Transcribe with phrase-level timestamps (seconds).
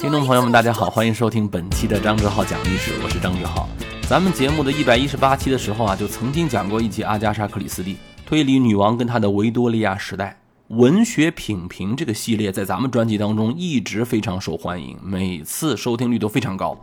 [0.00, 3.68] 听众朋友们，大家好，欢迎收听本期的张哲浩讲历史，我是张哲浩。
[4.08, 7.96] 咱们节目的一百一十八期的时候啊，就曾经讲过一集阿加莎·克里斯蒂
[8.26, 16.76] 推理女王跟她的维多利亚时代文学品评这个系列，在咱们专辑当中一直非常受欢迎，每次收听率都非常高，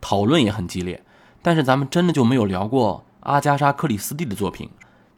[0.00, 1.00] 讨论也很激烈。
[1.42, 4.68] 但是咱们真的就没有聊过阿加莎·克里斯蒂的作品。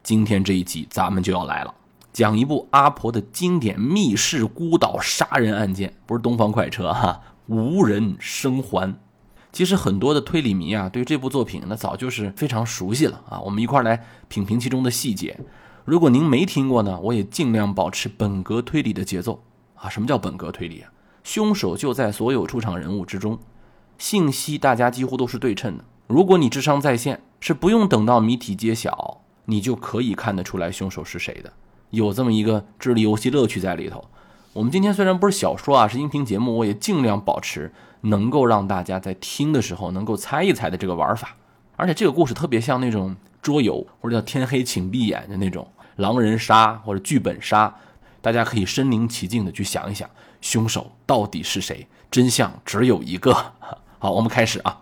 [0.02, 1.72] 今天这一集咱们就要来了，
[2.18, 7.20] 讲一部阿婆的经典密室孤岛杀人案件，不是东方快车哈。
[7.46, 8.98] 无人生还。
[9.52, 13.38] 其实很多的推理迷啊，对这部作品那早就是非常熟悉了啊。
[13.42, 15.38] 我们一块来品评其中的细节。
[15.84, 19.44] 如果您没听过呢，我也尽量保持本格推理的节奏
[19.76, 19.88] 啊。
[19.88, 20.90] 什么叫本格推理啊？
[21.22, 23.38] 凶手就在所有出场人物之中，
[23.96, 25.84] 信息大家几乎都是对称的。
[26.08, 31.52] 如果你智商在线，是不用等到谜题揭晓，你就可以看得出来凶手是谁的。
[31.90, 34.04] 有这么一个智力游戏乐趣在里头。
[34.52, 41.36] 我们今天虽然不是小说啊，是音频节目，我也尽量保持能够让大家在听的时候能够猜一猜的这个玩法。
[41.76, 47.72] 而且这个故事特别像那种桌游，或者叫天黑请闭眼的那种狼人杀或者剧本杀，
[48.20, 50.08] 大家可以身临其境的去想一想，
[50.40, 51.86] 凶手到底是谁？
[52.10, 53.32] 真相只有一个。
[54.00, 54.80] 好，我们开始啊。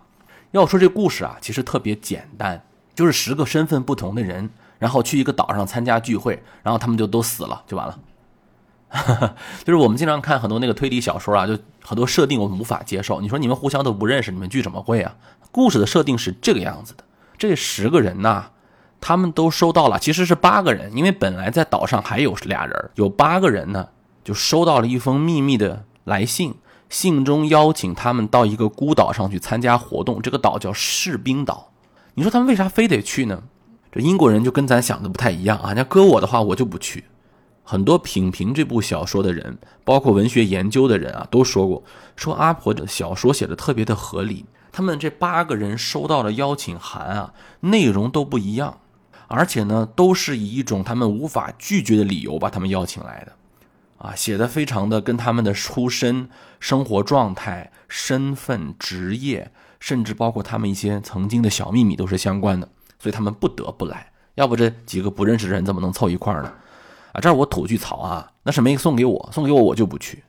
[0.52, 2.62] 要说这故事啊，其实特别简单，
[2.94, 4.48] 就是十个身份不同的人，
[4.78, 7.98] 然后去一个岛上参加聚会，然后他们就都死了，就完了。
[9.64, 13.20] 就是我们经常看很多那个推理小说啊，就很多设定我们无法接受。
[13.20, 15.14] 你说你们互相都不认识，你们聚什么会啊？
[15.50, 17.04] 故事的设定是这个样子的：
[17.36, 18.46] 这十个人呐，
[19.00, 23.88] 他们都收到了，其实是八个人，因为本来在岛上还有俩人，有八个人呢，
[24.22, 26.54] 就收到了一封秘密的来信，
[26.88, 30.22] 信中邀请他们到一个孤岛上去参加活动。
[30.22, 31.72] 这个岛叫士兵岛。
[32.14, 33.42] 你说他们为啥非得去呢？
[33.98, 35.72] 英国人就跟咱想的不太一样啊。
[35.74, 37.04] 那搁我的话，我就不去。
[37.62, 41.82] 很多品评这部小说的人，包括文学研究的人啊，都说过，
[42.14, 44.46] 说阿婆的小说写的特别的合理。
[44.70, 48.78] 他们这八个人收到的邀请函啊，内容都不一样，
[49.26, 53.32] 而且呢，都是以一种他们无法拒绝的理由把他们邀请来的，
[53.96, 56.28] 啊，写的非常的跟他们的出身、
[56.60, 62.68] 生活状态、身份、职业，甚至包括他们一些曾经的小秘密都是相关的，
[62.98, 66.52] 所以他们不得不来，要不这几个不认识的人怎么能凑一块呢？
[67.12, 70.24] 啊，这儿我吐句槽啊，那是没送给我，送给我我就不去，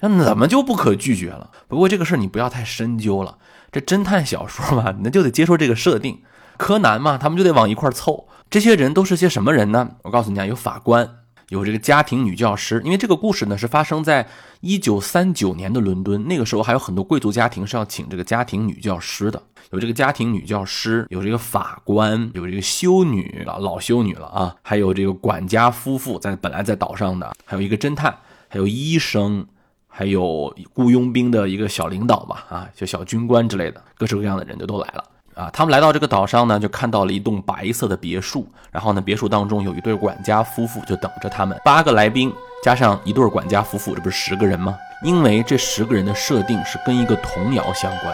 [0.00, 1.50] 那怎么就不可拒绝了？
[1.66, 3.38] 不过这个事儿你不要太深究了，
[3.72, 6.22] 这侦探小说嘛，那就得接受这个设定。
[6.56, 8.26] 柯南嘛，他们就得往一块凑。
[8.50, 9.90] 这些人都是些什么人呢？
[10.02, 11.08] 我告诉你啊，有法官，
[11.48, 14.26] 有这个家庭女教师，因为这个故事呢是发生在
[14.60, 19.42] 一九三九年的伦敦，那个时候还有很多贵族家庭是要请这个家庭女教师的。
[19.70, 28.16] 有这个家庭女教师，有这个法官，有这个修女老老修女了啊，还有这个管家夫妇在本来在岛上的，还有一个侦探，
[28.48, 29.46] 还有医生，
[29.86, 35.04] 还有雇佣兵的一个小领导嘛啊，就小军官之类的，各式各样的人就都来了
[35.38, 35.48] 啊。
[35.52, 41.58] 他们来到这个岛上呢，就看到了一栋白色的别墅，然后呢，别墅当中有一对管家夫妇就等着他们。
[41.64, 42.32] 八个来宾
[42.62, 44.76] 加上一对管家夫妇，这不是十个人吗？
[45.04, 48.12] 因为这十个人的设定是跟一个童谣相关。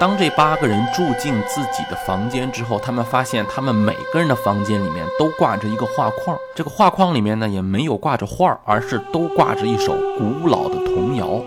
[0.00, 11.40] 当这八个人住进自己的房间之后，他们发现他们每个人的房间里面都挂着一个画框，这个画框里面呢也没有挂着画，而是都挂着一首古老的童谣。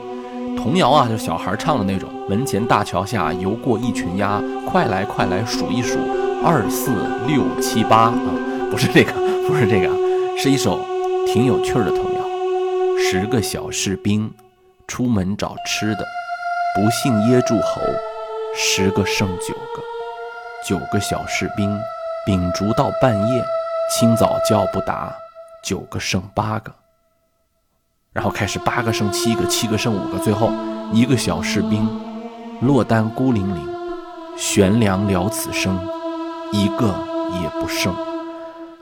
[0.58, 2.10] 童谣啊，就是小孩唱的那种。
[2.28, 5.98] 门前大桥下游过一群鸭，快来快来数一数，
[6.44, 6.92] 二四
[7.26, 8.20] 六七八啊，
[8.70, 9.14] 不是这个，
[9.48, 10.82] 不是这个，是一首
[11.26, 12.22] 挺有趣的童谣。
[13.00, 14.30] 十个小士兵
[14.88, 16.06] 出门找吃的，
[16.76, 17.82] 不幸噎住喉。
[18.60, 19.82] 十个剩九个，
[20.66, 21.80] 九个小士兵
[22.26, 23.46] 秉烛到半夜，
[23.92, 25.16] 清早叫不答，
[25.64, 26.74] 九个剩八个。
[28.18, 30.52] 然后开始八个剩七个，七个剩五个，最后
[30.92, 31.88] 一个小士兵
[32.62, 33.70] 落单孤零零，
[34.36, 35.80] 悬梁了此生，
[36.52, 36.88] 一个
[37.40, 37.94] 也不剩。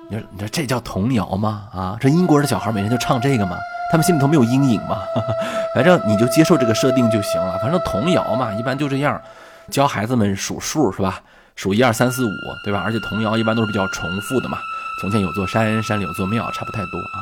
[0.07, 1.63] 你说你说这叫童谣吗？
[1.73, 3.57] 啊，这英国人的小孩每天就唱这个吗？
[3.91, 4.99] 他们心里头没有阴影吗？
[5.75, 7.59] 反正你就接受这个设定就行了。
[7.61, 9.21] 反正童谣嘛，一般就这样。
[9.69, 11.19] 教孩子们数数是吧？
[11.57, 12.31] 数一二三四五，
[12.63, 12.81] 对吧？
[12.85, 14.57] 而且童谣一般都是比较重复的嘛。
[15.01, 17.19] 从前有座山，山里有座庙，差不太多啊。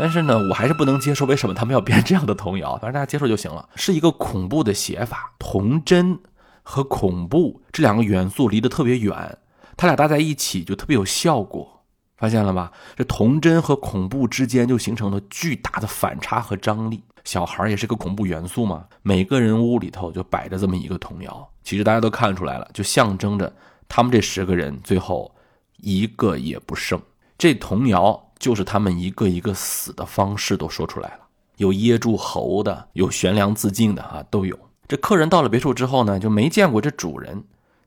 [0.00, 2.76] 但是呢，我还是不能接受为什么他们要编这样的童谣。
[2.80, 3.68] 反正大家接受就行了。
[3.76, 6.18] 是一个恐怖的写法，童真
[6.62, 9.38] 和恐怖这两个元素离得特别远，
[9.76, 11.82] 它俩搭在一起就特别有效果。
[12.16, 12.72] 发现了吧？
[12.96, 17.02] 这童真和恐怖之间就形成了巨大的反差和张力。
[17.24, 23.52] 小孩也是个恐怖元素嘛，每个人屋里头就摆着这么一个童谣，其实大家都看出来了，就象征着
[23.88, 25.34] 他们这十个人最后
[25.78, 27.00] 一个也不剩。
[27.38, 31.20] 这童谣就是他们一个一个死的方式都说出来了。
[31.58, 34.58] 有噎住喉的，有悬梁自尽的啊，都有。
[34.88, 37.44] 这客人到了别墅之后呢，就没见过这主人。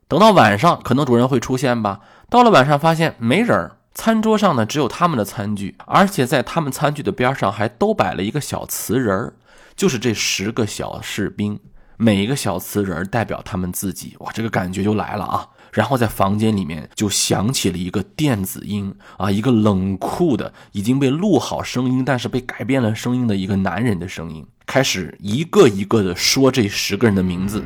[0.08, 2.02] 等到晚上，可能主人会出现吧。
[2.30, 9.34] 到了晚上，发现没人儿，餐桌上呢只有他们的餐具，而且在他们餐具的边上还都摆了一个小瓷人儿，
[9.76, 11.60] 就是这十个小士兵，
[11.98, 14.16] 每一个小瓷人代表他们自己。
[14.20, 15.48] 哇，这个感觉就来了啊！
[15.74, 27.64] 然后在房间里面就响起了一个电子音啊，一个冷酷的已经被录好声音，但是被改变了声音的一个男人的声音，开始一个一个的说这十个人的名字：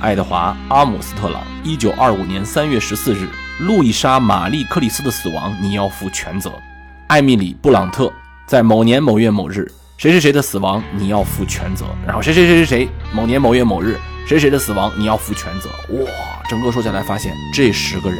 [0.00, 3.28] 爱德华·阿姆斯特朗，一九二五年三月十四日，
[3.60, 6.50] 路易莎·玛丽·克里斯的死亡，你要负全责；
[7.06, 8.12] 艾米丽·布朗特，
[8.46, 11.86] 在某年某月某日，谁谁谁的死亡，你要负全责。
[12.04, 13.96] 然后谁谁谁谁谁，某年某月某日。
[14.26, 15.68] 谁谁的死亡，你要负全责。
[16.02, 16.10] 哇，
[16.48, 18.18] 整个说下来，发现这十个人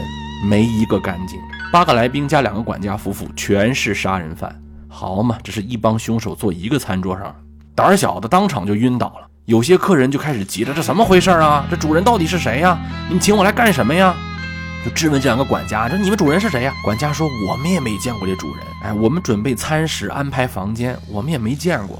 [0.48, 1.40] 没一个干净。
[1.72, 4.54] 八个来宾加两个管家夫妇，全是杀人犯。
[4.88, 7.34] 好嘛，这是一帮凶手坐一个餐桌上，
[7.74, 9.26] 胆小的当场就晕倒了。
[9.46, 11.66] 有些客人就开始急了，这怎么回事啊？
[11.70, 12.78] 这主人到底是谁呀？
[13.10, 14.14] 你请我来干什么呀？
[14.84, 16.72] 就质问这两个管家，这你们主人是谁呀？
[16.84, 18.64] 管家说，我们也没见过这主人。
[18.82, 21.96] 哎，我们准备餐食，安排房间，我们也没见过。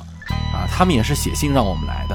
[0.52, 2.14] 啊，他们也是写信让我们来的，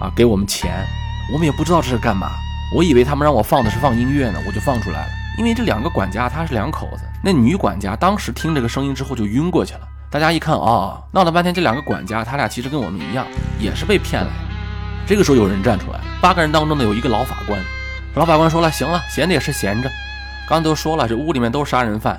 [0.00, 0.84] 啊，给我们钱。
[1.32, 2.32] 我们也不知道这是干嘛，
[2.74, 5.12] 我以为他们让我放的是放音乐呢，我就放出来了。
[5.38, 9.80] 因为这两个管家他是两口子，那女管家当时听这个声音之后就晕过去了。
[10.10, 13.24] 大家一看啊，闹了半天这两个管家他俩其实跟我们一样，
[13.60, 14.30] 也是被骗来。
[15.06, 17.60] 这个时候有人站出来，八个人当中呢有一个老法官，
[18.14, 19.90] 老法官说了，行了，闲着也是闲着，
[20.48, 22.18] 刚都说了这屋里面都是杀人犯，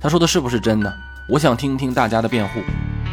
[0.00, 0.90] 他说的是不是真的？
[1.28, 2.60] 我想听听大家的辩护。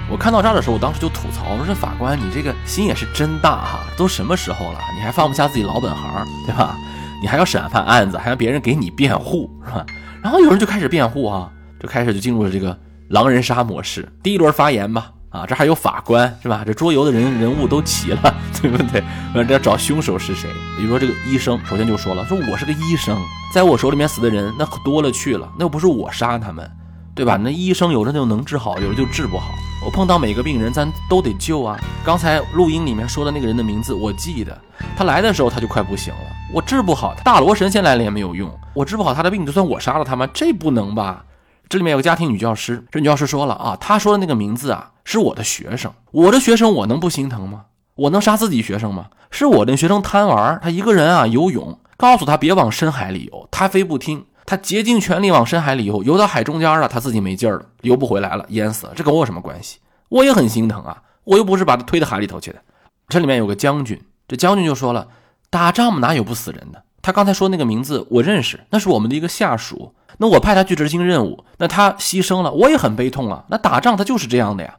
[0.10, 6.78] 我看到这儿的时候，我当时就吐槽，我说这法官你这个心也是真大哈，都什么时候了，你还放不下自己老本行，对吧？
[7.22, 9.86] 你还要审判案子，还让别人给你辩护，是吧？
[10.22, 12.78] 然后有人就开始辩护啊，就开始就进入了这个
[13.10, 14.08] 狼人杀模式。
[14.24, 16.64] 第一轮发言吧，啊，这还有法官是吧？
[16.66, 19.04] 这桌游的人人物都齐了， 对不对？
[19.34, 20.50] 这要找凶手是谁？
[20.78, 23.20] 比如说这个医生，首先就说了，说我是个医生，
[23.54, 26.70] 在我手里面死的人那可多了去了，那又不是我杀他们。
[27.16, 27.38] 对吧？
[27.40, 29.54] 那医生有的就能治好，有的就治不好。
[29.86, 31.80] 我碰到每个病人，咱都得救啊。
[32.04, 34.60] 刚才录音里面说的那个人的名字，我记得。
[34.98, 36.20] 他来的时候他就快不行了，
[36.52, 37.14] 我治不好。
[37.24, 40.28] 大罗神仙来了也没有用，我治不好他的病，就算我杀了他吗？
[40.34, 41.24] 这不能吧？
[41.74, 47.66] 这里面有个家庭女教师，这女教师说了啊，她说的那个名字啊，是我的学生，我的学生我能不心疼吗？
[47.96, 49.08] 我能杀自己学生吗？
[49.32, 54.24] 是我的学生贪玩，他一个人啊游泳，告诉他别往深海里游，他非不听。
[54.46, 58.94] 他竭尽全力往深海里游，游到海中间了，他自己没劲了，游不回来了，淹死了。
[58.96, 59.80] 这跟我有什么关系？
[60.10, 62.62] 我也很心疼啊，我又不是把他推到海里头去的。
[63.08, 65.08] 这里面有个将军，这将军就说了
[65.50, 69.94] ：“打仗嘛，哪有不死人的？”他刚才说那个名字我认识，那是我们的一个下属。
[70.18, 73.44] 那我派他去执行任务，那他牺牲了，我也很悲痛啊。
[73.50, 74.78] 那打仗他就是这样的呀，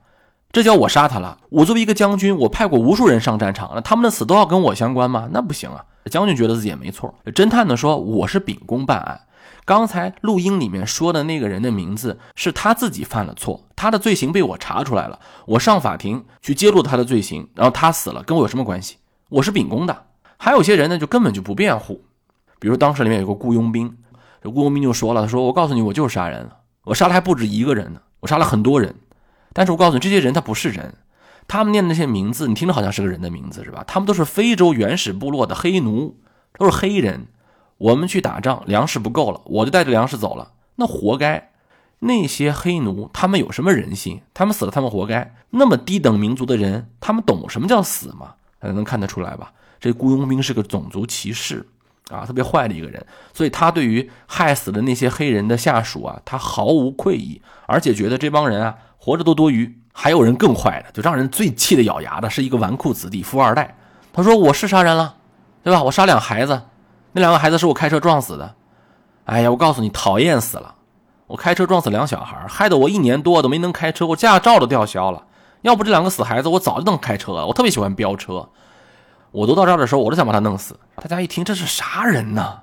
[0.51, 1.39] 这叫我杀他了。
[1.51, 5.29] 我作为一个将军，我派过无数人上战场，那他们的死都要跟我相关吗？
[5.33, 5.85] 那不行啊。
[6.11, 7.15] 将军觉得自己也没错。
[7.27, 9.21] 侦探呢说：“我是秉公办案。”
[9.67, 18.97] 刚才录音里面说的那个人的名字是他自己犯了错，他的罪行被我查出来了，我上法庭去揭露他的罪行，然后他死了，跟我有什么关系？
[19.31, 20.05] 我是秉公的。
[20.37, 22.05] 还有些人呢，就根本就不辩护，
[22.65, 23.95] 比如当时里面有个雇佣兵，
[24.43, 28.95] 这雇佣兵就说了，他说：“我告诉你，我就是杀人了，我杀了还不止一个人呢，我杀了很多人。
[29.53, 30.95] 但是我告诉你，这些人他不是人，
[31.47, 33.85] 他们念的那些名字，你听着好像是个人的名字是吧？
[33.87, 36.17] 他们都是非洲原始部落的黑奴，
[36.59, 37.27] 都是黑人。”
[37.77, 41.51] 我们去打仗，粮食不够了，我就带着粮食走了，那活该。
[41.99, 44.23] 那些黑奴，他们有什么人性？
[44.33, 45.35] 他们死了，他们活该。
[45.51, 48.37] 那么低等民族的人，他们懂什么叫死吗？
[48.59, 49.53] 大家能看得出来吧？
[49.79, 51.67] 这雇佣兵是个种族歧视
[52.11, 53.05] 啊，特别坏的一个人。
[53.33, 59.79] 所以他对于害死的那些黑人的下属啊，他毫无愧意，而且觉得这帮人啊活着都多余。
[59.97, 63.77] 还有人更坏的，就让人最气的咬牙的，是一个纨绔子弟、富二代。
[64.13, 65.15] 他说：“我是杀人了，
[65.63, 65.85] 对吧？
[65.85, 66.63] 我杀两个孩子。”
[67.13, 68.57] 那两个孩子是我开车撞死的，
[69.27, 70.75] 哎呀，我告诉你，讨厌死了！
[71.29, 75.23] 我开车撞死两小孩，害得我一年多都没能开车，我驾照都吊销了。
[75.63, 77.47] 要不这两个死孩子，我早就能开车了。
[77.47, 78.49] 我特别喜欢飙车，
[79.35, 80.79] 我都到这儿的时候，我都想把他弄死。
[80.95, 82.61] 大家一听，这是啥人呢？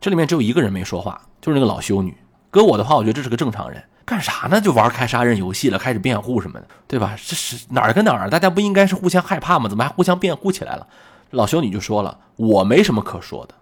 [0.00, 2.16] 这里面只有一个人没说话，就是那个老修女。
[2.50, 4.60] 搁我的话，我觉得这是个正常人，干啥呢？
[4.60, 7.14] 就玩开杀人游戏了，开始辩护什么的，对吧？
[7.24, 8.28] 这是哪儿跟哪儿？
[8.28, 9.68] 大家不应该是互相害怕吗？
[9.68, 10.84] 怎么还互相辩护起来了？
[11.30, 13.54] 老修女就说了：“我没什么可说的。”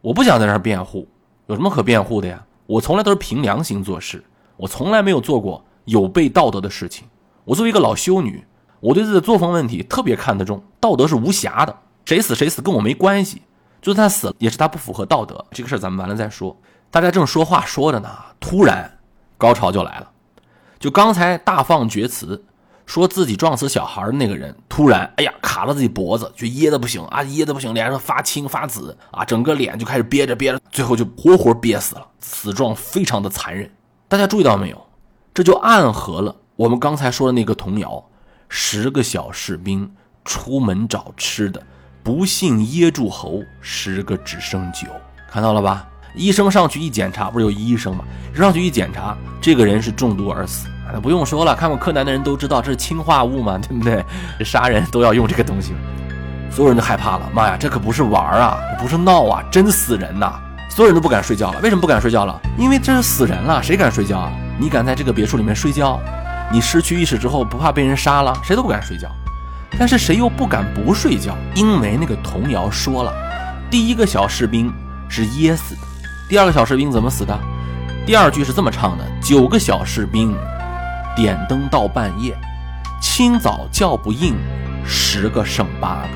[0.00, 1.06] 我不想在那儿辩护，
[1.48, 2.42] 有什么可辩护的呀？
[2.64, 4.24] 我从来都是凭良心做事，
[4.56, 7.06] 我从来没有做过有悖道德的事情。
[7.44, 8.42] 我作为一个老修女，
[8.80, 13.42] 我对自己的作风问题特别看得重，道德是无瑕的，谁死谁死跟我没关系，
[13.80, 15.44] 就算他死也是他不符合道德。
[15.52, 16.56] 这个事儿咱们完了再说。
[16.90, 18.10] 大家正说话说着呢，
[18.40, 18.98] 突然
[19.38, 20.10] 高潮就来了，
[20.78, 22.42] 就刚才大放厥词，
[22.86, 33.70] 说自己撞死小孩的那个人，突然哎呀卡了自己脖子，就噎的不行啊，噎的不行，脸上发青发紫啊，整个脸就开始憋着憋着，最后就活活憋死了，死状非常的残忍。
[34.08, 34.86] 大家注意到没有？
[35.32, 38.04] 这就暗合了我们刚才说的那个童谣：
[38.52, 39.88] 十个小士兵
[40.24, 41.62] 出门找吃的，
[42.02, 44.88] 不幸噎住喉，十个只剩酒。
[45.30, 45.86] 看到了吧？
[46.16, 48.04] 医生上去一检查，不是有医生吗？
[48.34, 50.66] 上去一检查，这个人是中毒而死。
[50.92, 54.04] 那不用说了，看过柯南的人都知道这是氰化物嘛，对不对？
[54.36, 55.72] 这杀人都要用这个东西，
[56.50, 57.30] 所有人都害怕了。
[57.32, 60.40] 妈呀，这可不是玩啊，不是闹啊，真死人呐！
[60.68, 61.60] 所有人都不敢睡觉了。
[61.60, 62.40] 为什么不敢睡觉了？
[62.58, 64.32] 因为这是死人了，谁敢睡觉啊？
[64.58, 66.00] 你敢在这个别墅里面睡觉？
[66.52, 68.34] 你失去意识之后不怕被人杀了？
[68.42, 69.08] 谁都不敢睡觉。
[69.78, 71.36] 但是谁又不敢不睡觉？
[71.54, 73.14] 因为那个童谣说了，
[73.70, 74.72] 第一个小士兵
[75.08, 75.80] 是噎死的，
[76.28, 77.38] 第二个小士兵怎么死的？
[78.04, 80.36] 第二句是这么唱的：九个小士兵。
[81.16, 82.36] 点灯到半夜，
[83.00, 84.34] 清早叫不应，
[84.84, 86.08] 十个剩八个，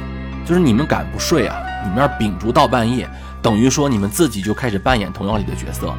[0.47, 1.57] 就是你们敢不睡啊？
[1.85, 3.09] 你们要秉烛到半夜，
[3.43, 5.93] 等于说你们自己就开始扮演童谣里的角色。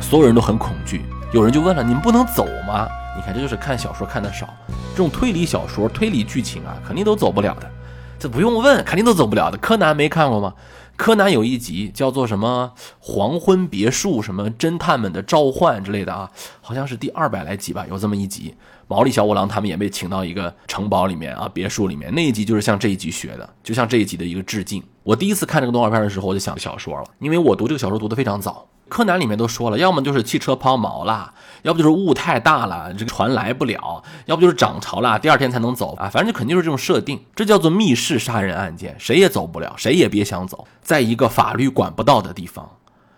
[0.00, 2.88] 所有人都很恐惧，有人就问了：你们不能走吗？
[3.16, 4.48] 你看，这就是看小说看的少，
[4.90, 7.70] 这种推理小说、推理剧情啊，肯定都走不了的。
[8.18, 9.58] 这不用问，肯定都走不了的。
[9.58, 10.54] 柯南没看过吗？
[10.96, 18.54] 柯南有一集叫做什么《黄昏别墅》，什么侦探们的召唤之类的啊，好像是第二百来集吧，有这么一集。
[18.86, 24.82] 毛利小五郎他们也被请到一个城堡里面啊，别墅里面，那一集就是像这一集学的，就像这一集的一个致敬。
[25.02, 28.66] 我第一次看这个动画片的时候，我就想小说了，因为我读这个小说读得非常早。
[28.94, 37.20] 柯南里面都说了，要么就是汽车抛锚了，要不就是雾太大了，这个船来不了，要不就是涨潮了，第二天才能走啊，反正就肯定是这种设定。
[37.34, 40.64] 这叫做密室杀人案件，谁也走不了，谁也别想走。
[40.80, 42.70] 在一个法律管不到的地方，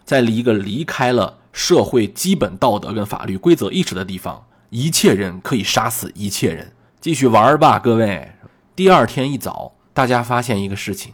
[0.07, 8.33] 在一个离开了社会基本道德跟法律规则意识的地方，一切人可以杀死一切人，继续玩吧，各位。
[8.75, 11.13] 第二天一早，大家发现一个事情，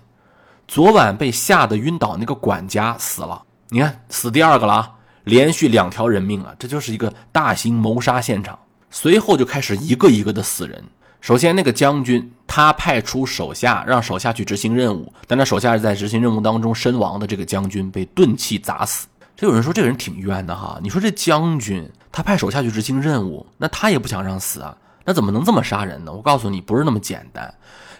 [0.68, 3.42] 昨晚被吓得晕倒那个管家死了。
[3.72, 4.92] 你看，死第二个了啊！
[5.24, 8.58] 连续两条人命啊，这就是一个大型谋杀现场。
[8.90, 10.84] 随后就开始一个一个的死人。
[11.22, 17.26] 首先，那个将军他派出手下，让手下去执行任务，但他手下是在执行任务当中身亡的。
[17.26, 19.06] 这个将军被钝器砸死。
[19.34, 20.78] 这有人说这个人挺冤的哈。
[20.82, 24.76] 你说这将军他派手下去执行任务，那他也不想让死啊，
[25.06, 26.12] 那怎么能这么杀人呢？
[26.12, 27.54] 我告诉你，不是那么简单。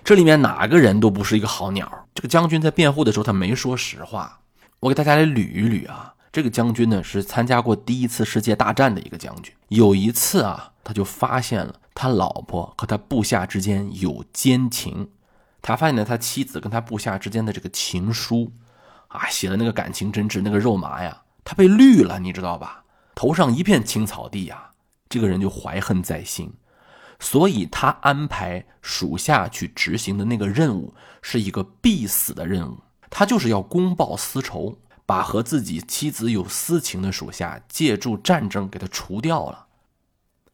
[0.05, 1.91] 这里面哪个人都不是一个好鸟。
[2.15, 4.39] 这个将军在辩护的时候，他没说实话。
[4.83, 9.55] 我给大家来捋一捋啊，这个将军呢是参加过第一次世界大战的一个将军。
[9.69, 15.09] 有一次啊，他就发现了他老婆和他部下之间有奸情，
[15.61, 18.51] 他发现了他妻子跟他部下之间的这个情书，
[19.07, 22.83] 啊，写的那个感情真挚，那个肉麻呀，他被绿了，你知道吧？
[23.15, 24.71] 头上一片青草地呀，
[25.09, 26.53] 这个人就怀恨在心，
[27.21, 32.79] 所以他安排属下去执行的那个任务是一个必死的任务。
[33.15, 39.67] 他就是要公报私仇，把和自己妻子有私情的属下借助战争给他除掉了。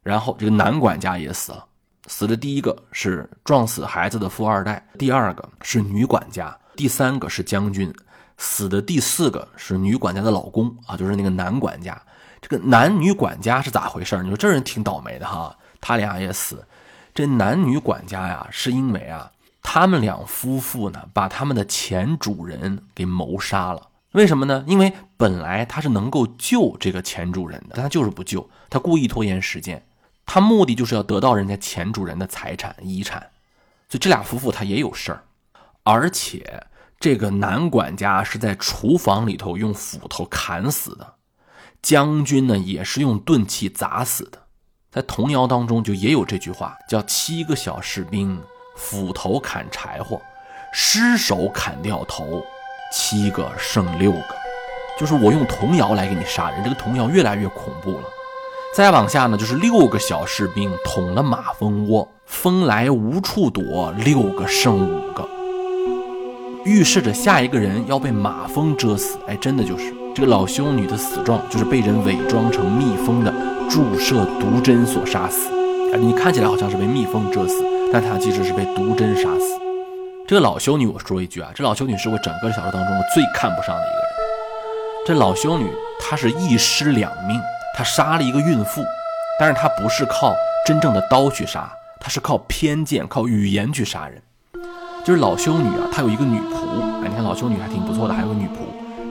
[0.02, 1.64] 然后这个男管家也死了，
[2.08, 7.94] 死的第一个是撞死孩子的富二代，第二个是女管家，第三个是将军，
[8.38, 11.96] 死的第四个是女管家的老公啊，就是那个男管家。
[12.40, 16.66] 这个男女管家是咋回事你说这人挺倒霉的哈，他俩也死。
[17.14, 19.30] 这男女管家呀，是因为啊。
[19.70, 23.90] 他们两夫妇呢，把他们的前主人给谋杀了。
[24.12, 24.64] 为什么呢？
[24.66, 29.86] 因为本来他是能够救这个前主人的，但他就是不救，他故意拖延时间，
[30.24, 33.20] 他目的就是要得到人家前主人的财产遗产。
[33.90, 35.24] 所以这俩夫妇他也有事儿，
[35.82, 36.66] 而且
[36.98, 41.16] 这个男管家是在厨房里头用斧头砍死的，
[41.82, 44.44] 将军呢也是用钝器砸死的。
[44.90, 48.40] 在童谣当中就也有这句话，叫七个小士兵。
[48.78, 50.22] 斧头砍柴火，
[50.72, 52.42] 失手砍掉头，
[52.92, 54.34] 七个剩六个，
[54.98, 56.62] 就是我用童谣来给你杀人。
[56.62, 58.04] 这个童谣越来越恐怖了。
[58.74, 65.28] 再往下呢，就是六个小士兵捅了马蜂窝，蜂来无处躲，六个剩五个，
[66.64, 69.18] 预示着下一个人要被马蜂蛰死。
[69.26, 73.34] 哎，真的就是这个老修女的死状，就是被人伪装成蜜蜂的
[73.68, 75.48] 注射毒针所杀死。
[75.92, 77.77] 哎，你看起来好像是被蜜蜂蛰死。
[77.92, 79.58] 但她其实是被毒针杀死。
[80.26, 84.08] 这个老修女，我说一句啊，这老修女是我整个小说当中我最看不上的一个人。
[85.06, 87.40] 这老修女她是一尸两命，
[87.76, 88.84] 她杀了一个孕妇，
[89.40, 90.34] 但是她不是靠
[90.66, 94.22] 真正的刀去杀，她是靠偏见、靠语言去杀人。
[95.04, 98.58] 就是老修女啊，她有一个女仆，哎，你看老修女还挺不错的，还有个女仆，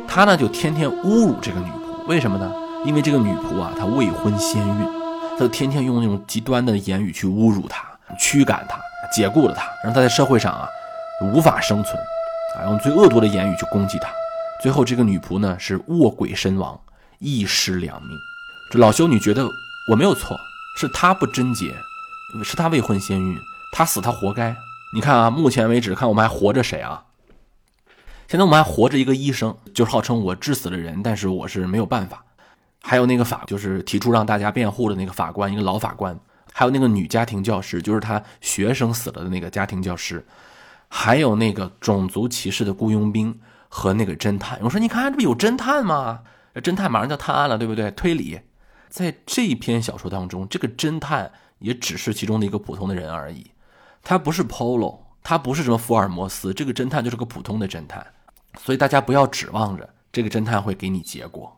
[0.07, 2.53] 她呢就天天侮辱这个女仆，为什么呢？
[2.86, 4.88] 因为这个女仆啊，她未婚先孕。
[5.31, 7.87] 她就天天用那种极端的言语去侮辱她、
[8.17, 8.79] 驱赶他、
[9.11, 10.67] 解雇了他，让他在社会上啊
[11.21, 12.01] 无法生存，
[12.57, 14.09] 啊，用最恶毒的言语去攻击他。
[14.61, 16.79] 最后，这个女仆呢是卧轨身亡，
[17.19, 18.17] 一尸两命。
[18.71, 19.47] 这老修女觉得
[19.91, 20.37] 我没有错，
[20.79, 21.75] 是她不贞洁，
[22.43, 23.37] 是她未婚先孕，
[23.73, 24.55] 她死她活该。
[24.93, 27.03] 你看啊，目前为止看我们还活着谁啊？
[28.27, 32.23] 现在我们还活着一个医生，就是号称我致死了人，但是我是没有办法。
[32.81, 36.17] 还有那个法，就是提出让大家辩护的那个法官，一个老法官，
[36.57, 40.25] 还有那个女家庭教师，就是他学生死了的那个家庭教师，
[40.87, 44.57] 还有那个种族歧视的雇佣兵和那个侦探。
[44.63, 46.21] 我说，你看这不有侦探吗？
[46.55, 47.91] 侦探马上就要探案了，对不对？
[47.91, 48.39] 推理，
[48.89, 53.51] 在这篇小说当中，这个侦探也只是其中的一个普通的人而已，
[54.01, 58.03] 他不是 Polo，他不是什么福尔摩斯，这个侦探就是个普通的侦探，
[58.57, 61.55] 所以大家不要指望着这个侦探会给你结果。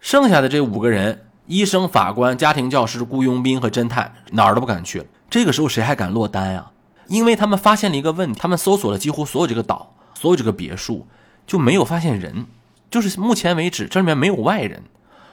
[0.00, 5.06] 剩下的这五个人：医生、法官、家庭教师、雇佣兵和侦探，哪儿都不敢去。
[5.28, 6.70] 这个时候谁还敢落单呀？
[7.08, 11.06] 因为他们发现了一个问题，他们搜索了几乎所有这个岛、所有这个别墅，
[11.46, 12.46] 就没有发现人，
[12.90, 14.84] 就是目前为止这里面没有外人。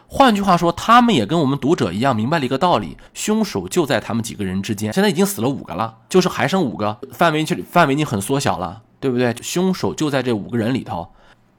[0.07, 4.91] 换句话说，他们也跟我们读者一样明白了一个道理：凶手就在他们几个人之间。
[4.91, 9.33] 现在已经死了五个了，就是还剩五个，范围去范围已经很缩小了，对不对？
[9.41, 11.07] 凶手就在这五个人里头，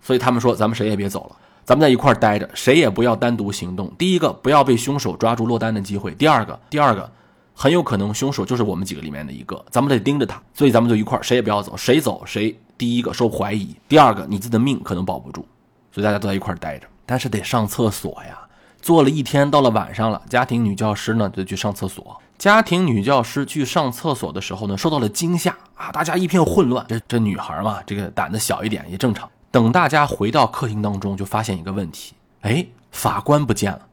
[0.02, 1.36] 所以他们说咱们谁也别走了。
[1.64, 3.90] 咱们在一块儿待着，谁也不要单独行动。
[3.96, 7.10] 第一个，不要被凶手抓住落单的机会；第二个，第二个，
[7.54, 10.42] 很有可能凶手就是我们几个里面的一个，咱们得盯着他。
[10.54, 13.74] 所以咱们就一块儿，谁也不要走，谁走谁第一个受怀疑。
[13.88, 15.46] 第二个，你自己的命可能保不住，
[15.92, 18.38] 所以大家都在一块儿待着，但是得上厕所呀。
[18.80, 22.20] 坐了一天，到了晚上了，家庭女教师呢就去上厕所。
[22.36, 26.84] 家庭女教师去上厕所的时候呢，受到了惊吓啊，大家一片混乱。
[26.88, 29.30] 这这女孩嘛，这个胆子小一点也正常。
[29.52, 33.86] 等大家回到客厅当中，就发现一个问题：哎，法官不见了，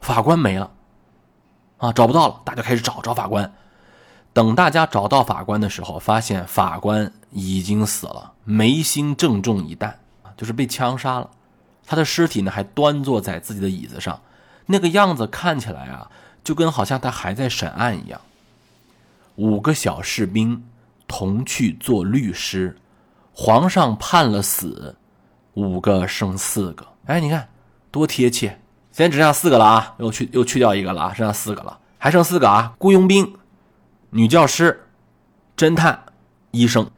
[0.00, 0.68] 法官没了，
[1.78, 2.40] 啊，找不到了。
[2.44, 3.54] 大家开始找找法官。
[4.32, 10.00] 等大家找到法官的时候，发现法官已经死了，眉心正中一弹，
[10.36, 11.30] 就是被枪杀了。
[11.86, 14.20] 他的尸体呢，还端坐在自己的椅子上，
[14.66, 16.10] 那个样子看起来啊，
[16.42, 18.20] 就跟好像他还在审案一样。
[19.36, 20.64] 五个小士兵
[21.06, 22.76] 同去做律师。
[23.38, 24.96] 皇上判了死，
[25.52, 26.86] 五个剩四个。
[27.04, 27.50] 哎，你看
[27.90, 28.58] 多贴切！
[28.90, 32.72] 现在只剩下四个了啊，又去又去掉一个了啊，剩下四个了，还剩四个啊。
[32.78, 33.36] 雇佣兵、
[34.08, 34.86] 女教师、
[35.54, 36.02] 侦探、
[36.52, 36.90] 医生。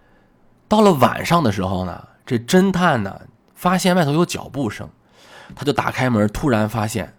[0.68, 3.22] 到了晚上的时候呢，这侦探呢
[3.56, 4.88] 发现外头有脚步声，
[5.56, 7.16] 他就打开门，突然发现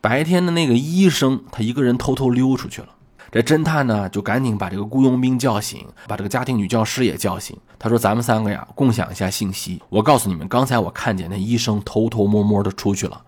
[0.00, 2.90] 白天的那个医生他一个人偷偷溜出去了。
[3.30, 7.54] 这侦探呢，就赶紧把这个雇佣兵叫醒，把这个家庭女教师也叫醒。
[7.78, 9.82] 他说：“咱们三个呀，共享一下信息。
[9.90, 13.20] 我告诉你们，刚才我看见那医生偷偷摸摸的出去了，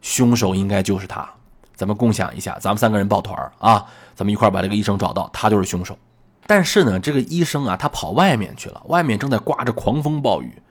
[0.00, 1.28] 凶手应该就是他。
[1.74, 5.96] 咱们共享一下，咱们三个人抱团啊，咱们一块把这个医生找到，他就是凶手。
[6.46, 10.62] 但是呢，这个医生啊，他跑外面去了，外面正在刮着狂风暴雨，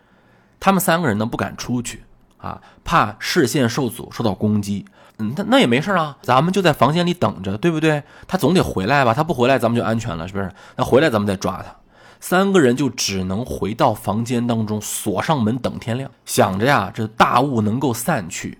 [0.59, 2.03] 他们三个人呢不敢出去
[2.37, 4.85] 啊，怕视线受阻，受到攻击。”
[5.17, 8.03] 嗯，那那也没事啊，咱们就在房间里等着，对不对？
[8.27, 9.13] 他总得回来吧？
[9.13, 10.51] 他不回来，咱们就安全了，是不是？
[10.75, 11.75] 那回来咱们再抓他。
[12.19, 18.57] 三个人就只能回到房间当中，锁上门等天亮，想着呀，这大雾能够散去，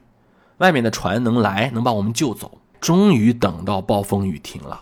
[0.60, 2.60] 外面的船能来，能把我们救走。
[2.80, 4.80] 终于等到暴风雨停了，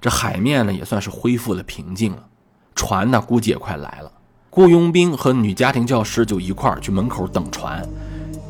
[0.00, 2.24] 这海面呢也算是恢复了平静了，
[2.74, 4.10] 船呢估计也快来了。
[4.50, 7.86] 雇佣兵和女家庭教师就一块儿去门口等船。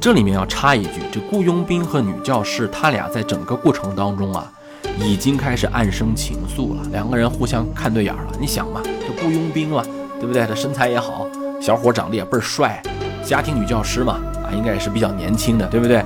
[0.00, 4.52] 这里面要插一句，这雇佣兵和女教师，他俩在整个过程当中啊，
[5.00, 6.82] 已经开始暗生情愫了。
[6.92, 8.32] 两个人互相看对眼了。
[8.38, 9.82] 你想嘛，这雇佣兵嘛，
[10.20, 10.46] 对不对？
[10.46, 11.26] 这身材也好，
[11.58, 12.82] 小伙长得也倍儿帅。
[13.24, 16.04] 家庭女教师嘛，啊，应该也是比较年轻的，对不对？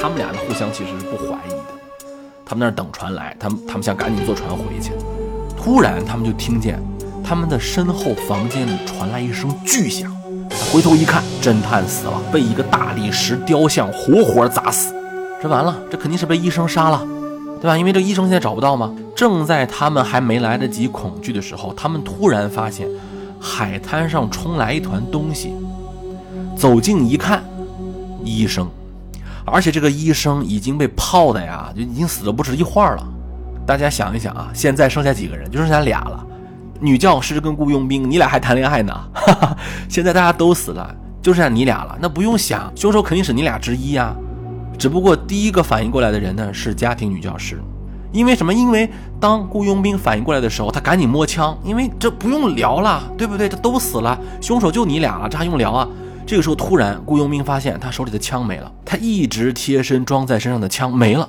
[0.00, 1.58] 他们俩呢，互相其实是不怀疑的。
[2.46, 4.92] 他们那儿等船来，他们他们想赶紧坐船回去。
[5.58, 6.82] 突然，他们就听见
[7.22, 10.10] 他们的身后房间里传来一声巨响。
[10.72, 14.94] 回头一看，侦探死了，被一个大理石雕像活活砸死。
[15.42, 17.04] 这完了，这肯定是被医生杀了，
[17.60, 17.76] 对吧？
[17.76, 18.94] 因为这医生现在找不到吗？
[19.16, 22.86] 正在他们还没来得及恐惧的时候，他们突然发现
[23.40, 25.52] 海滩上冲来一团东西。
[26.56, 27.42] 走近一看，
[28.24, 28.68] 医生，
[29.44, 33.04] 而且这个医生已经被泡的呀，就已经死了不止一会儿了。
[33.66, 35.50] 大家想一想啊，现在剩下几个人？
[35.50, 36.24] 就剩下俩了。
[36.80, 38.92] 女教师跟雇佣兵，你俩还谈恋爱呢？
[39.12, 39.56] 哈哈，
[39.88, 41.96] 现在大家都死了，就剩下你俩了。
[42.00, 44.14] 那不用想，凶手肯定是你俩之一呀。
[44.78, 47.60] 只不过第一个反应过来的人呢是家庭女教师，
[48.12, 48.52] 因为什么？
[48.54, 48.90] 因为
[49.20, 53.46] 当雇佣兵反应过来的时候，他赶紧摸枪，因为这不用聊了，对不对？
[53.46, 55.86] 这都死了，凶手就你俩了，这还用聊啊？
[56.26, 61.28] 这个时候突然雇佣兵发现他手里的枪没了，他一直贴身装在身上的枪没了，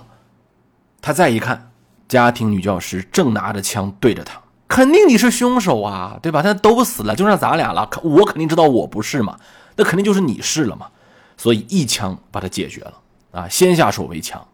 [1.01, 1.71] 他再一看，
[2.07, 4.39] 家庭女教师正拿着枪对着他，
[4.71, 6.41] 肯定你是凶手啊，对吧？
[6.41, 9.37] 他都死了，就剩咱俩了，我肯定知道我不是嘛，
[9.75, 10.87] 那肯定就是你是了嘛，
[11.35, 12.93] 所以一枪把他解决了
[13.31, 14.47] 啊，先下手为强。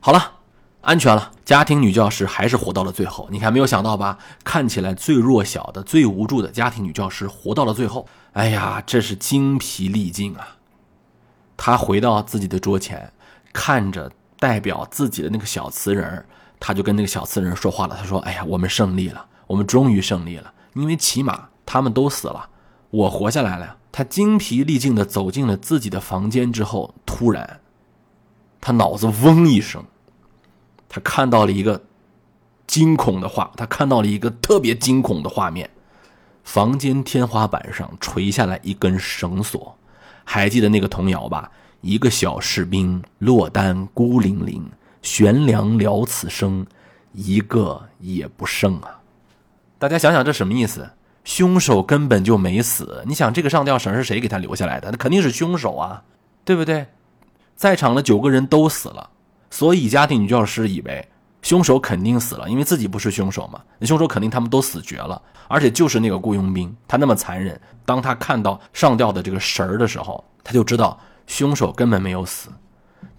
[0.00, 0.32] 好了，
[0.80, 3.28] 安全了，家庭女教师还是活到了最后。
[3.30, 4.16] 你看，没有想到吧？
[4.42, 8.08] 看起来最弱小的、最无助的家庭女教师活到了最后。
[8.32, 10.56] 哎呀，这是精疲力尽啊！
[11.58, 13.12] 她回到自己的桌前，
[13.52, 16.24] 看着代表自己的那个小瓷人，
[16.60, 17.96] 他就跟那个小瓷人说话了。
[17.98, 22.50] 他说：“哎呀，我们胜利了，我们终于胜利了，因为起码他们都死了，
[22.90, 27.58] 我活下来了。”呀。”他精疲力尽地走进了自己的房间之后，突然。
[28.60, 29.84] 他脑子嗡一声，
[30.88, 31.82] 他看到了一个
[32.68, 35.68] 惊恐的画，他看到了一个特别惊恐的画面。
[36.44, 39.76] 房间天花板上垂下来一根绳索，
[40.22, 41.50] 还记得那个童谣吧？
[41.80, 44.70] 一个小士兵落单孤零零，
[45.02, 46.66] 悬梁了此生，
[47.12, 49.00] 一个也不剩啊！
[49.78, 50.90] 大家想想这什么意思？
[51.24, 53.02] 凶手根本就没死。
[53.06, 54.90] 你想这个上吊绳是谁给他留下来的？
[54.90, 56.02] 那肯定是凶手啊，
[56.44, 56.86] 对不对？
[57.56, 59.10] 在场的九个人都死了，
[59.50, 61.06] 所以家庭女教师以为
[61.42, 63.60] 凶手肯定死了，因为自己不是凶手嘛。
[63.82, 67.58] 凶手肯定他们都死绝了，而且就是那个雇佣兵，他那么残忍。
[67.84, 72.48] 当他看到上吊的这个绳儿的时候，他就知道凶手根本没有死，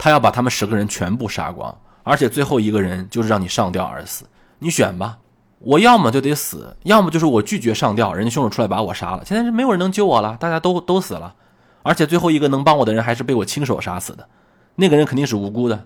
[0.01, 4.25] 他要把他们十个人全部杀光，而且最后一个人就是让你上吊而死。
[4.57, 5.19] 你选吧，
[5.59, 9.23] 我要么就得死，要么就是我拒绝上吊，人家凶手出来把我杀了。
[9.23, 11.35] 现在是没有人能救我了，大家都都死了。
[11.83, 14.27] 而且最后一个能帮我的人还是被我亲手杀死的，
[14.73, 15.85] 那个人肯定是无辜的，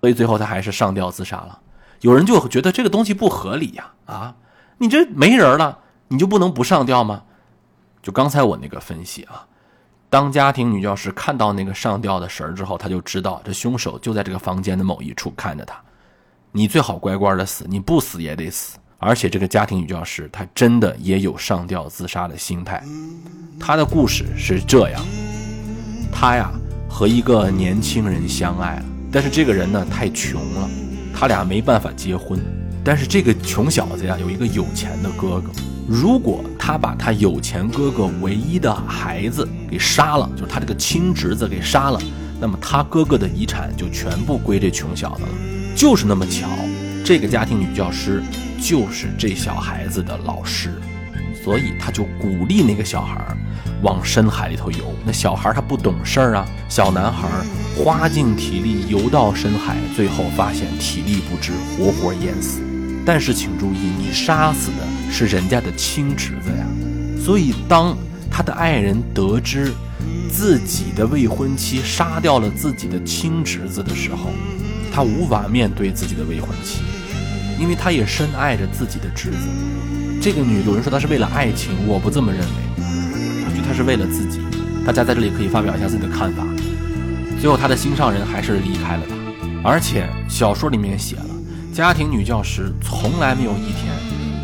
[0.00, 1.58] 所以最后他还是上吊自杀了。
[2.02, 4.36] 有人就觉得这个东西不合理呀，啊，
[4.78, 7.24] 你这没人了，你就不能不上吊吗？
[8.00, 9.48] 就刚才我那个分析啊，
[10.16, 15.76] 当家庭女教师看到那个上吊的绳儿之后，她就知道这凶手就在这个房间的某一处看着她。
[16.52, 18.78] 你最好乖乖的死，你不死也得死。
[18.96, 22.82] 而且这个家庭女教师她真的也有上吊自杀的心态，
[23.60, 25.04] 她的故事是这样。
[26.10, 26.50] 她呀
[26.88, 30.70] 和一个年轻人相爱了，但是这个人呢太穷了，
[31.14, 32.40] 他俩没办法结婚。
[32.82, 35.50] 但是这个穷小子呀有一个有钱的哥哥，
[35.86, 39.46] 如果他把他有钱哥哥唯一的孩子
[39.76, 42.00] 给杀了，就是他这个亲侄子给杀了，
[42.40, 45.28] 那么他哥哥的遗产就全部归这穷小子了。
[45.76, 46.48] 就是那么巧，
[47.04, 48.22] 这个家庭女教师
[48.58, 50.72] 就是这小孩子的老师，
[51.44, 53.36] 所以他就鼓励那个小孩儿。
[53.82, 56.46] 往深海里头游，那小孩他不懂事儿啊。
[56.70, 57.28] 小男孩
[57.76, 62.62] 花尽体力游到深海，最后发现体力不支，活活淹死。
[63.04, 66.66] 但是请注意，你杀死的是人家的亲侄子呀。
[67.22, 67.94] 所以当
[68.36, 69.72] 他的爱人得知
[70.30, 74.28] 自己的未婚妻杀掉了自己的亲侄子的时候，
[74.92, 76.82] 他无法面对自己的未婚妻，
[77.58, 79.48] 因为他也深爱着自己的侄子。
[80.20, 82.46] 这个女，有人说她是为了爱情，我不这么认为。
[83.66, 84.40] 他是为了自己，
[84.84, 86.44] 大家在这里可以发表一下自己的看法。
[87.40, 89.16] 最后，他的心上人还是离开了他，
[89.66, 91.24] 而且小说里面写了，
[91.72, 93.94] 家庭女教师从来没有一天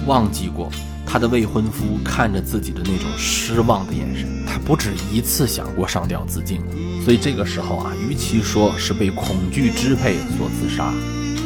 [0.06, 0.72] 忘记过
[1.12, 4.26] 她的未婚夫看着自己的那种失望的眼神。
[4.46, 6.62] 她不止一次想过上吊自尽，
[7.04, 10.90] 所以这个时候啊，与其说是被恐惧支配所自杀，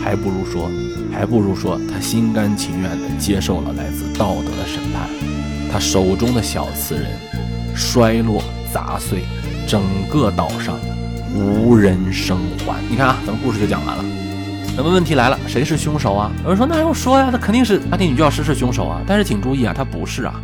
[0.00, 0.70] 还不如说，
[1.12, 5.10] 还不如说她心甘情愿地接受了来自道德的审判。
[5.72, 7.06] 她手中的小瓷人。
[7.78, 9.24] 摔落砸碎，
[9.68, 10.78] 整个岛上
[11.34, 12.82] 无人生还。
[12.88, 14.04] 你看啊，咱们故事就讲完了。
[14.76, 16.30] 那么问题来了，谁是凶手啊？
[16.42, 19.00] 有人说那还用说呀，那肯定是家庭女教师是凶手啊。
[19.06, 20.38] 但是请注意啊，他不是啊。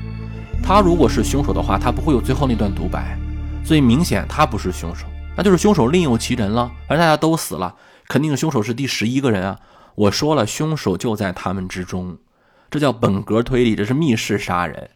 [0.62, 3.18] 他如果是凶手的话，他不会有最后那段独白。
[3.62, 5.04] 所以明显他不是凶手，
[5.36, 6.72] 那就是凶手另有其人了。
[6.88, 7.74] 而大家都死了，
[8.08, 9.58] 肯定凶手是第十一个人啊。
[9.94, 12.16] 我说了，凶手就在他们之中，
[12.70, 14.88] 这叫本格推理，这是密室杀人。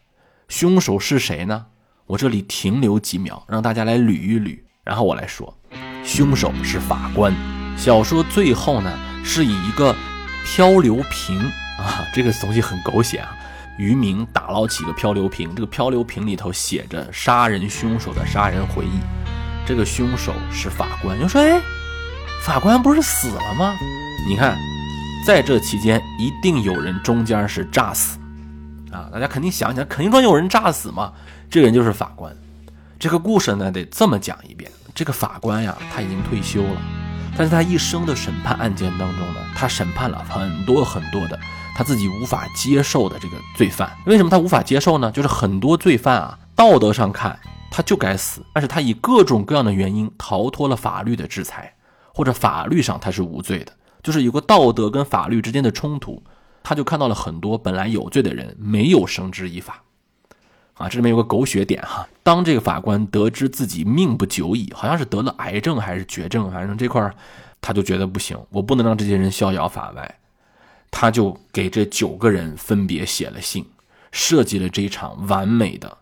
[0.47, 1.67] 凶手是谁呢？
[2.07, 5.55] 我这里停留几秒，让大家来捋一捋，然后我来说，
[6.03, 7.31] 凶手是法官。
[7.77, 8.91] 小说最后呢，
[9.23, 9.95] 是以一个
[10.43, 11.39] 漂流瓶
[11.77, 13.29] 啊，这个东西很狗血啊，
[13.77, 18.99] 渔民打捞起一个漂流瓶，这个漂流瓶里头写着杀人凶手的杀人回忆。
[19.65, 21.19] 这个凶手是法官。
[21.19, 21.61] 就说，哎，
[22.43, 23.75] 法官不是死了吗？
[24.27, 24.57] 你看，
[25.25, 28.17] 在这期间一定有人中间是炸死
[28.91, 31.13] 啊，大家肯定想想，肯定说有人炸死嘛。
[31.49, 32.35] 这个人就是法官，
[32.97, 34.69] 这个故事呢得这么讲一遍。
[34.95, 36.81] 这个法官呀，他已经退休了，
[37.37, 41.39] 但是他一生的审判案件当中呢，他审判了很多很多的
[41.75, 43.95] 他自己无法接受的这个罪犯。
[44.07, 45.11] 为什么他无法接受呢？
[45.11, 51.71] 就是很多罪犯啊，道德上看他就该死，但是他以各种各样的原因逃脱了法律的制裁，
[52.11, 53.71] 或者法律上他是无罪的，
[54.01, 56.23] 就是有个道德跟法律之间的冲突，
[56.63, 59.83] 他就看到了很多本来有罪的人没有绳之以法。
[60.77, 67.15] 啊，这里面有个狗血点哈，当这个法官得知自己命不久矣，好像是得了癌症还是绝症，反正这块儿
[67.59, 70.19] 他就觉得不行，我不能让这些人逍遥法外，
[70.91, 73.65] 他就给这九个人分别写了信，
[74.11, 75.97] 设计了这一场完美的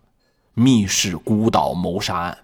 [0.53, 2.37] 密室孤岛谋杀案。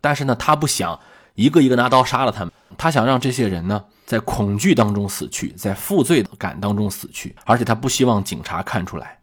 [0.00, 1.00] 但是呢，他不想
[1.34, 9.17] 一个一个拿刀杀了他们，他想让这些人呢在恐惧当中死去，在负罪感当中死去，而且他不希望警察看出来。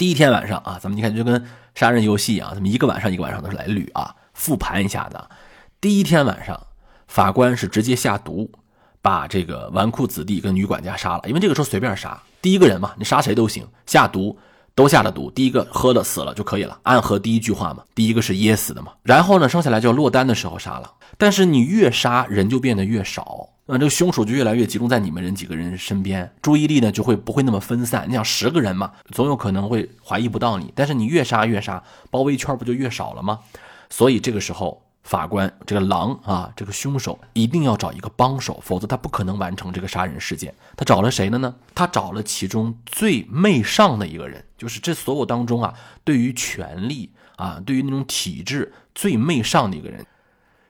[0.00, 5.20] 第一天晚上啊，咱们你看就跟杀人游戏啊，咱们一个晚上一个晚上都是来捋啊，复盘一下子。
[5.78, 6.58] 第一天晚上，
[7.06, 8.50] 法官是直接下毒，
[9.02, 14.38] 把这个纨绔子弟跟女管家杀了，因为这个时候随便杀，第一个人嘛，你杀谁都行，下毒
[14.80, 23.46] 都下了毒，第一个喝了死了就可以了，暗合第一句话嘛，第一个是噎死的嘛，然后呢，剩下来就要落单的时候杀了，但是你越杀人就变得越少。
[23.66, 28.06] 那这个凶手就越来越集中在你们人几个人身边，注意力呢就会不会那么分散。
[28.08, 33.40] 你想十个人嘛，总有可能会怀疑不到你，但是你越杀越杀，包围圈不就越少了吗？
[33.90, 40.54] 所以这个时候，法官这个狼啊，这个凶手一定要找一个帮手，否则他不可能完成这个杀人事件。
[40.76, 41.54] 他找了谁了呢？
[41.74, 50.06] 他找了其中最媚上的一个人，就是这所有当中啊，对于权力啊，对于那种体制最媚上的一个人。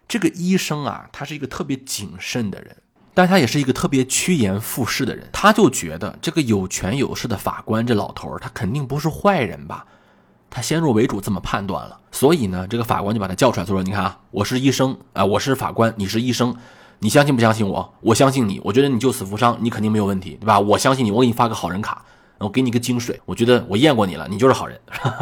[0.08, 2.76] 这个医生啊，他是一个特别谨慎的人。
[3.12, 9.84] 但他也是一个特别趋炎附势的人，他就觉得这个有权有势的法官这老头儿，他肯定不是坏人吧？
[10.50, 16.54] 他先入为主这么判断了，所以呢，这个法官就把他叫出来，说：“你看啊，我是医生啊，我是法官，你是医生，
[16.98, 17.94] 你相信不相信我？
[18.00, 20.58] 我相信你，我觉得你救死扶伤，你肯定没有问题，对吧？
[20.58, 22.04] 我相信你，我给你发个好人卡，
[22.38, 24.80] 我给你个金水，我觉得我验过你了，你就是好人。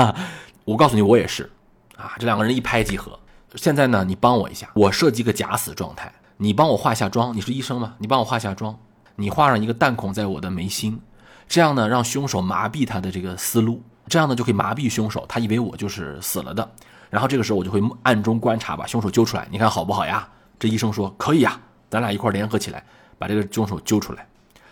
[0.65, 1.51] 我告诉你，我也是
[1.97, 2.13] 啊。
[2.19, 3.19] 这两个人一拍即合。
[3.55, 7.95] 现在呢，你帮我一下，我设计个假死状态。”你帮我化下妆，你是医生吗？
[7.99, 8.79] 你帮我化下妆，
[9.17, 11.01] 你画上一个弹孔在我的眉心，
[11.49, 16.69] 这样呢，让凶手麻痹他的这个思路，这样呢就可以麻痹凶手，他以为我就是死了的。
[17.11, 20.29] 然后这个时候我就会暗中观察，把凶手揪出来，你看好不好呀？
[20.59, 22.83] 这医生说可以呀，咱俩一块联合起来
[23.19, 24.27] 把这个凶手揪出来。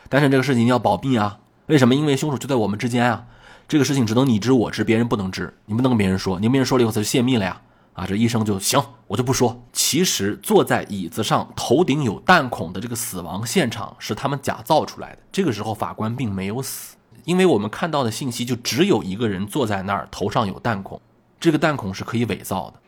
[0.09, 1.95] 但是这个事情要保密啊，为什么？
[1.95, 3.25] 因为凶手就在我们之间啊，
[3.69, 7.61] 这个事情只能你知我知，别人不能知，你不能跟别人说，你跟别人说了以后他就泄密了呀。
[7.95, 9.59] 啊，这医生就行，我就不说。
[9.73, 15.19] 其实坐在椅子上，头顶有弹孔的这个死亡现场是他们假造出来的。
[15.33, 16.96] 这个时候法官并没有死，
[17.27, 20.99] 因为我们看到的信息就只有一个人坐在那儿，头上有弹孔，
[21.39, 22.81] 这个弹孔是可以伪造的。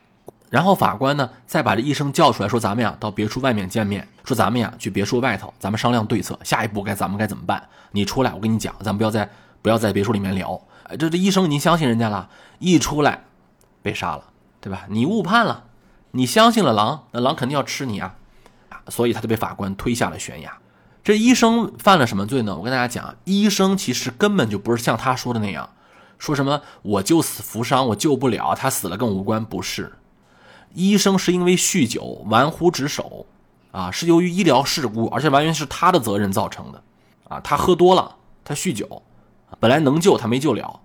[0.49, 7.63] 然后法官呢，再把这医生叫出来，说咱们呀到别墅外面见面，说咱们呀去别墅外头，咱们商量对策，下一步该咱们该怎么办？
[7.91, 9.29] 你出来，我跟你讲，咱们不要在
[9.61, 10.59] 不要在别墅里面聊。
[10.97, 13.25] 这这医生您相信人家了，一出来
[13.83, 14.23] 被杀了。
[14.61, 14.85] 对吧？
[14.89, 15.63] 你误判了，
[16.11, 18.13] 你相信了狼，那狼肯定要吃你啊！
[18.89, 20.57] 所以他就被法官推下了悬崖。
[21.03, 22.55] 这医生犯了什么罪呢？
[22.55, 25.69] 我跟大家讲，医生其实根本就不是像他说的那样，
[26.17, 29.93] 说什么我救死扶伤，我救不了他死了跟我无关，不是。
[30.73, 33.25] 医生是因为酗酒玩忽职守，
[33.71, 36.83] 啊，是由于医疗事故，而且完全是他的责任造成的，
[37.27, 39.01] 啊，他喝多了，他酗酒，
[39.59, 40.79] 本来能救他没救了，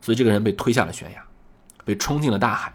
[0.00, 1.24] 所以这个人被推下了悬崖，
[1.84, 2.74] 被冲进了大海。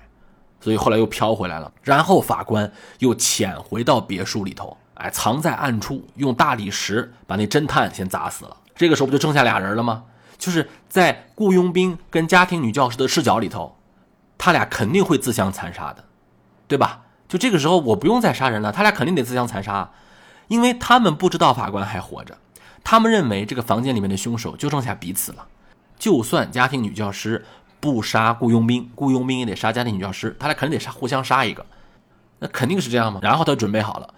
[0.61, 8.57] 所以后来又飘回来了，然后法官又潜回到别墅里头，哎，藏在暗处，用大理石把那侦探先砸死了。
[8.75, 10.03] 这个时候不就剩下俩人了吗？
[10.37, 13.77] 就是在雇佣兵跟家庭女教师的视角里头，
[14.37, 16.03] 他俩肯定会自相残杀的，
[16.67, 17.03] 对吧？
[17.27, 19.91] 就这个时候我不用再杀人了，他俩肯定得自相残杀，
[20.47, 22.37] 因为他们不知道法官还活着，
[22.83, 25.47] 他们认为这个房间里面的凶手就剩下彼此了，
[25.97, 27.45] 就算家庭女教师。
[27.77, 31.63] 不杀雇佣兵，雇佣兵也得杀家庭女教师，他俩肯定得杀，互相杀一个，
[32.39, 33.19] 那肯定是这样吗？
[33.21, 34.11] 然后他准备好了，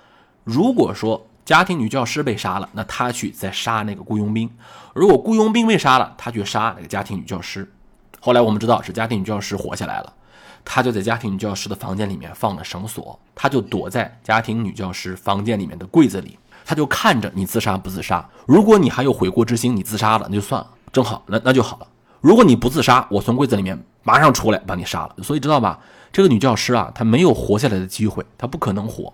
[0.47, 4.47] 如果说家庭女教师被杀了，那他去再杀那个雇佣兵；
[4.95, 7.69] 如果雇佣兵被杀了，他去杀那个家庭女教师。
[8.21, 10.13] 后来我们知道是家庭女教师活下来了，
[10.63, 18.25] 他就在家庭女教师的房间里面放了绳索，他就躲在家庭女教师房间里面的柜子里，他就看着你自杀不自杀。
[18.45, 21.88] 如果你还有悔过之心，你自杀了那就算了，正好，那那就好了。
[22.21, 25.15] 如果你不自杀，我从柜子里面马上出来把你杀了。
[25.21, 25.77] 所以知道吧？
[26.13, 29.13] 这个女教师啊，她没有活下来的机会，她不可能活。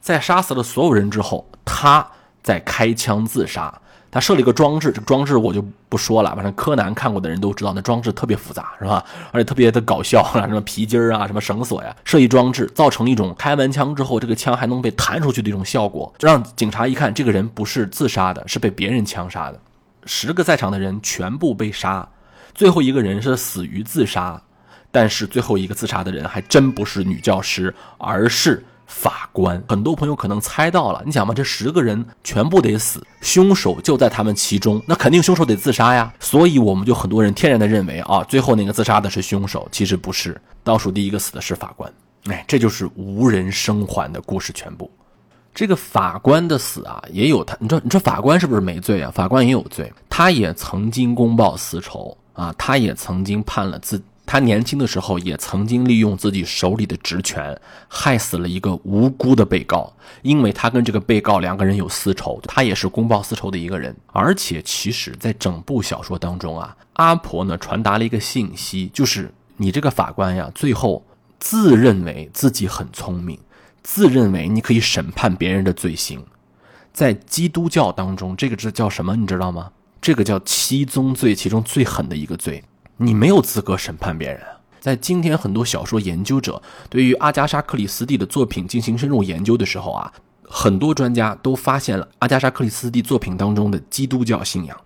[0.00, 2.06] 在杀死了所有人之后，他
[2.42, 3.72] 在开枪自杀。
[4.12, 9.04] 他设了一个装置，这个装置我就不说了，反正柯南看过的人都知道，那装置特别复杂，是吧？
[9.30, 19.60] 而且特别的搞笑啊，什么皮筋啊，什么绳索呀，设计装置造成一种开完枪之后，这个枪还能被弹出去的一种效果，让警察一看，这个人不是自杀的，是被别人枪杀的。
[20.06, 22.08] 十个在场的人全部被杀，
[22.52, 24.42] 最后一个人是死于自杀，
[24.90, 29.62] 但是最后一个自杀的人还真不是女教师，而是法官。
[29.66, 36.12] 很多朋友可能猜到了，你想嘛，这十个人全部得死，凶手就在他们其中，那肯定凶手得自杀呀。
[36.20, 41.90] 所以我们就很多人天然的认为啊，最后那个自杀的是凶手，其实不是，倒数第一个死的是法官。
[42.24, 44.90] 哎，这就是无人生还的故事全部。
[45.54, 49.10] 这个法官的死啊，也有他，你说你说法官是不是没罪啊？
[49.10, 63.96] 法官也有罪，他也曾经公报私仇啊，他也曾经判了自，他年轻的时候也曾经利用自己手里的职权害死了一个无辜的被告，因为他跟这个被告两个人有私仇，他也是公报私仇的一个人。
[64.12, 71.04] 而且其实，在整部小说当中啊，阿婆呢传达了一个信息，就是你这个法官呀，最后
[71.40, 73.38] 自认为自己很聪明。
[73.82, 76.22] 自认为你可以审判别人的罪行，
[76.92, 79.16] 在基督教当中，这个字叫什么？
[79.16, 79.72] 你知道吗？
[80.02, 82.62] 这个叫七宗罪，其中最狠的一个罪，
[83.02, 84.40] 你没有资格审判别人。
[84.78, 94.76] 在今天，很多小说研究者对于阿加莎·克里斯蒂的作品进行深入研究的时候啊，很多专家都发现了阿加莎·克里斯蒂作品当中的基督教信仰。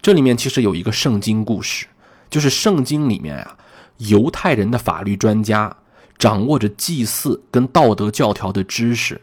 [0.00, 1.86] 这里面其实有一个圣经故事，
[2.30, 3.56] 就是圣经里面啊，
[3.98, 5.76] 犹太人的法律专家。
[6.18, 9.20] 掌握着祭祀跟道德教条的知识，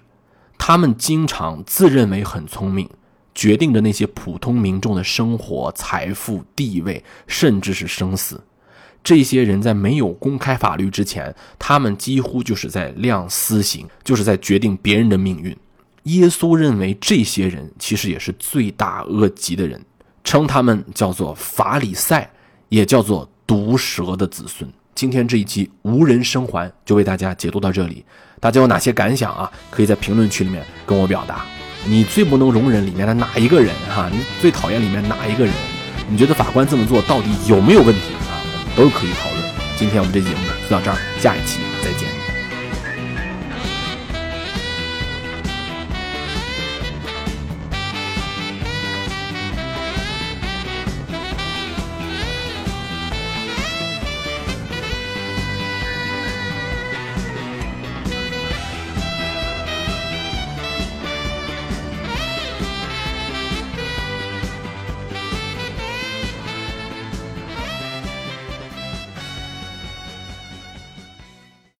[0.57, 2.89] 他们经常自认为很聪明，
[3.35, 8.41] 决定着那些普通民众的生活、财富、地位，甚至是生死。
[9.03, 15.55] 这些人在没有公开法律之前，他们几乎就是在量私刑，就是在决定别人的命运。
[16.03, 19.79] 耶稣认为这些人其实也是罪大恶极的人，
[20.23, 22.31] 称他们叫做法里赛，
[22.69, 24.67] 也叫做毒蛇的子孙。
[24.95, 28.03] 今天这一期无人生还就为大家解读到这里，
[28.39, 29.51] 大家有哪些感想啊？
[29.69, 31.45] 可以在评论区里面跟我表达。
[31.87, 34.09] 你最不能容忍里面的哪一个人哈？
[34.11, 35.53] 你最讨厌里面哪一个人？
[36.09, 38.41] 你觉得法官这么做到底有没有问题啊？
[38.77, 39.43] 我们都可以讨论。
[39.77, 42.14] 今天我们这节目就到这儿，下一期再见。